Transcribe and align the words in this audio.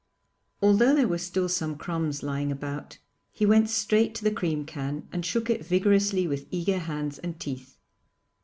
Although 0.63 0.95
there 0.95 1.07
were 1.07 1.19
still 1.19 1.47
some 1.47 1.75
crumbs 1.77 2.23
lying 2.23 2.51
about, 2.51 2.97
he 3.31 3.45
went 3.45 3.69
straight 3.69 4.15
to 4.15 4.23
the 4.23 4.31
cream 4.31 4.65
can 4.65 5.07
and 5.11 5.23
shook 5.23 5.47
it 5.47 5.63
vigorously 5.63 6.25
with 6.25 6.47
eager 6.49 6.79
hands 6.79 7.19
and 7.19 7.39
teeth. 7.39 7.77